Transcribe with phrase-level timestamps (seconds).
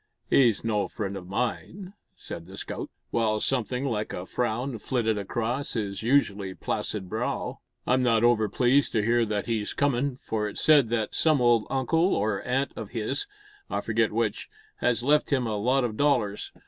[0.31, 5.73] "He's no friend o' mine," said the scout, while something like a frown flitted across
[5.73, 7.59] his usually placid brow.
[7.85, 11.67] "I'm not over pleased to hear that he's comin', for it's said that some old
[11.69, 13.27] uncle or aunt o' his
[13.69, 16.51] I forget which has left him a lot o' dollars.